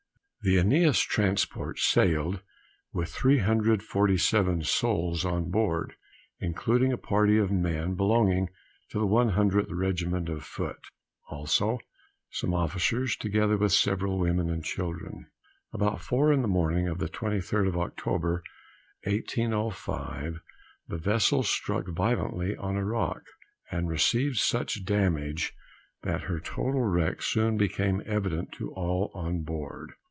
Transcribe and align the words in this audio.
The 0.43 0.55
Æneas 0.55 0.99
transport 1.05 1.77
sailed 1.77 2.41
with 2.91 3.09
347 3.13 4.63
souls 4.63 5.23
on 5.23 5.51
board, 5.51 5.93
including 6.39 6.91
a 6.91 6.97
party 6.97 7.37
of 7.37 7.51
men 7.51 7.93
belonging 7.93 8.49
to 8.89 8.97
the 8.97 9.05
100th 9.05 9.67
regiment 9.69 10.29
of 10.29 10.43
foot, 10.43 10.77
as 10.81 10.87
also 11.29 11.77
some 12.31 12.55
officers, 12.55 13.15
together 13.15 13.55
with 13.55 13.71
several 13.71 14.17
women 14.17 14.49
and 14.49 14.65
children. 14.65 15.27
About 15.73 16.01
four 16.01 16.33
in 16.33 16.41
the 16.41 16.47
morning 16.47 16.87
of 16.87 16.97
the 16.97 17.07
23d 17.07 17.67
of 17.67 17.75
Oct. 17.75 18.03
1805, 18.03 20.41
the 20.87 20.97
vessel 20.97 21.43
struck 21.43 21.85
violently 21.87 22.55
on 22.57 22.75
a 22.77 22.83
rock, 22.83 23.21
and 23.69 23.87
received 23.87 24.37
such 24.37 24.85
damage 24.85 25.53
that 26.01 26.21
her 26.21 26.39
total 26.39 26.81
wreck 26.81 27.21
soon 27.21 27.57
became 27.59 28.01
evident 28.07 28.51
to 28.53 28.71
all 28.73 29.11
on 29.13 29.43
board. 29.43 29.91